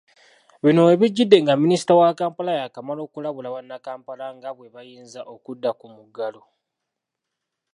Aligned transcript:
Bino 0.63 0.81
webigidde 0.87 1.37
nga 1.43 1.53
Minisita 1.63 1.91
wa 1.99 2.17
Kampala, 2.19 2.51
yakamala 2.61 3.01
okulabula 3.03 3.47
bannakampala 3.55 4.25
nga 4.37 4.49
bwebayinza 4.55 5.21
okudda 5.33 5.69
ku 5.79 5.85
muggalo. 5.95 6.41